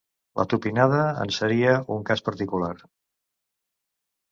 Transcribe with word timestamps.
La 0.39 0.45
tupinada 0.53 1.01
en 1.25 1.35
seria 1.41 1.77
un 1.97 2.03
cas 2.09 2.25
particular. 2.31 2.73